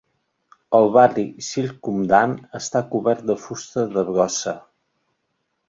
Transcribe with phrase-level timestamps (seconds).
[0.77, 4.59] El barri circumdant està cobert de fusta de brossa.